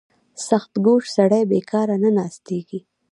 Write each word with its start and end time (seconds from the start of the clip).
•سختکوش 0.47 1.03
سړی 1.17 1.41
بېکاره 1.51 1.95
نه 2.03 2.09
ناستېږي. 2.17 2.79